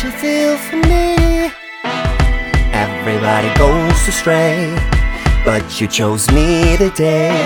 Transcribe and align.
she 0.00 0.10
feel 0.12 0.56
for 0.56 0.76
me? 0.76 1.52
Everybody 2.72 3.52
goes 3.58 4.08
astray, 4.08 4.74
but 5.44 5.78
you 5.78 5.86
chose 5.86 6.30
me 6.32 6.78
today 6.78 7.36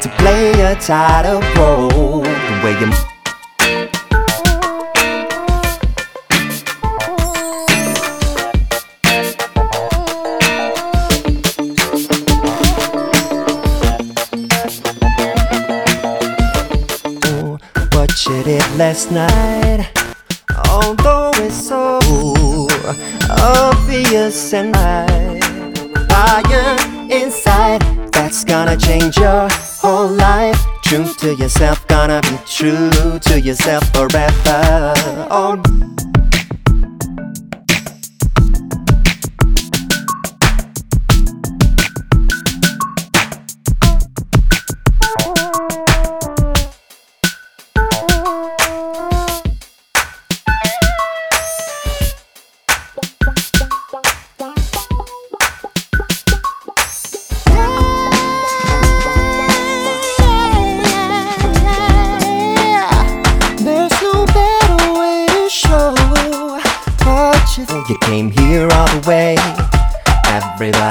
to 0.00 0.08
play 0.10 0.52
a 0.60 0.76
title 0.76 1.40
role 1.56 2.22
the 2.22 2.60
way 2.62 2.78
you. 2.78 2.88
What 17.92 18.24
you 18.26 18.44
did 18.44 18.76
last 18.76 19.10
night 19.10 19.97
although 20.82 21.30
it's 21.34 21.68
so 21.68 21.98
obvious 23.30 24.52
and 24.52 24.74
right, 24.76 25.40
fire 26.08 26.76
inside 27.10 27.80
that's 28.12 28.44
gonna 28.44 28.76
change 28.76 29.16
your 29.16 29.48
whole 29.80 30.08
life. 30.08 30.60
True 30.82 31.12
to 31.20 31.34
yourself, 31.34 31.86
gonna 31.88 32.20
be 32.22 32.38
true 32.46 33.18
to 33.20 33.40
yourself 33.40 33.84
forever. 33.92 34.94
Oh. 35.30 36.17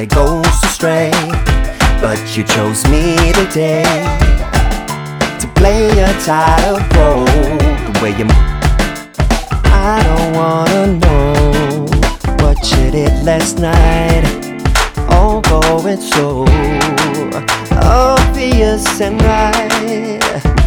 Everybody 0.00 0.42
goes 0.42 0.64
astray, 0.64 1.10
but 2.00 2.18
you 2.34 2.42
chose 2.42 2.88
me 2.88 3.16
today 3.34 3.82
to 5.38 5.46
play 5.54 5.90
a 5.90 6.10
title 6.24 6.78
role. 6.96 7.26
The 7.26 8.00
way 8.02 8.16
you, 8.16 8.24
I 9.66 10.00
don't 10.02 10.32
wanna 10.32 10.86
know 11.00 11.86
what 12.42 12.58
you 12.70 12.90
did 12.90 13.24
last 13.24 13.58
night. 13.58 14.24
Although 15.10 15.86
it's 15.86 16.08
so 16.14 16.46
obvious 17.76 19.02
and 19.02 19.20
right. 19.20 20.59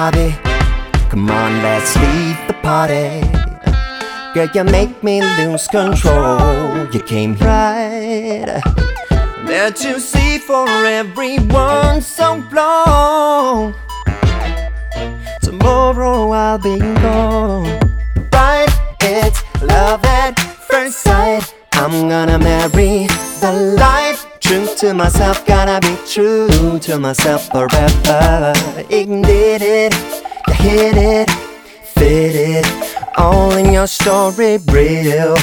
Bobby, 0.00 0.34
come 1.10 1.30
on, 1.30 1.62
let's 1.62 1.94
leave 1.94 2.38
the 2.46 2.54
party. 2.62 3.20
Girl, 4.32 4.48
you 4.54 4.64
make 4.64 5.02
me 5.02 5.20
lose 5.36 5.68
control. 5.68 6.88
You 6.90 7.02
came 7.02 7.34
right 7.34 8.62
there 9.44 9.70
to 9.70 10.00
see 10.00 10.38
for 10.38 10.66
everyone 10.86 12.00
so 12.00 12.42
long. 12.50 13.74
Tomorrow 15.42 16.30
I'll 16.30 16.56
be 16.56 16.78
gone. 16.78 17.64
Right, 18.32 18.72
it's 19.02 19.42
love 19.60 20.02
at 20.06 20.32
first 20.70 21.00
sight. 21.00 21.54
I'm 21.72 22.08
gonna 22.08 22.38
marry 22.38 23.06
the 23.42 23.52
light. 23.76 24.09
True 24.50 24.66
to 24.78 24.94
myself, 24.94 25.46
gotta 25.46 25.78
be 25.80 25.96
true 26.10 26.80
to 26.80 26.98
myself 26.98 27.46
forever. 27.50 28.52
Ignite 28.90 29.62
it, 29.62 29.94
hit 30.48 30.96
it, 30.96 31.30
fit 31.84 32.34
it, 32.34 32.66
all 33.16 33.52
in 33.52 33.72
your 33.72 33.86
story, 33.86 34.58
real. 34.66 35.36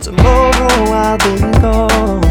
Tomorrow 0.00 0.84
I'll 0.88 1.18
be 1.18 1.38
gone. 1.60 2.24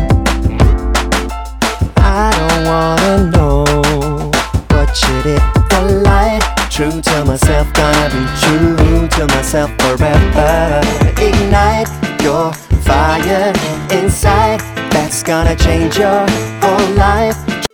I 1.98 2.34
don't 2.36 2.66
wanna 2.66 3.30
know 3.30 4.32
what 4.72 5.00
you 5.04 5.22
did. 5.22 5.42
The 5.70 6.02
light, 6.06 6.42
true 6.72 7.02
to 7.04 7.24
myself, 7.24 7.72
gonna 7.74 8.10
be 8.10 8.26
true 8.42 9.08
to 9.10 9.28
myself 9.28 9.70
forever. 9.78 10.82
Ignite 11.22 11.88
your 12.24 12.52
fire 12.88 13.54
inside, 13.92 14.62
that's 14.92 15.22
gonna 15.22 15.56
change 15.56 15.98
your 15.98 16.26
whole 16.62 16.96
life. 16.96 17.67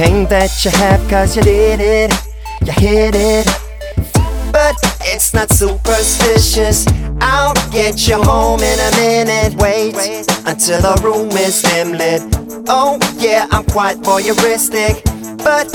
Pain 0.00 0.24
that 0.28 0.64
you 0.64 0.70
have, 0.70 1.00
cause 1.10 1.36
you 1.36 1.42
did 1.42 1.78
it, 1.78 2.10
you 2.64 2.72
hit 2.72 3.14
it. 3.14 3.46
But 4.50 4.76
it's 5.02 5.34
not 5.34 5.50
superstitious. 5.50 6.86
I'll 7.20 7.52
get 7.70 8.08
you 8.08 8.16
home 8.16 8.60
in 8.60 8.78
a 8.80 8.90
minute. 8.96 9.54
Wait 9.60 9.94
until 10.46 10.80
the 10.80 10.98
room 11.04 11.28
is 11.32 11.60
dim 11.60 11.92
lit. 11.92 12.22
Oh, 12.66 12.98
yeah, 13.18 13.46
I'm 13.50 13.64
quite 13.64 13.98
voyeuristic. 13.98 15.04
But 15.44 15.68